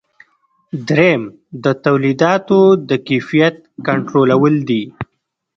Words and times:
دریم 0.87 1.21
د 1.63 1.65
تولیداتو 1.85 2.59
د 2.89 2.91
کیفیت 3.07 3.55
کنټرولول 3.87 4.55
دي. 4.69 4.83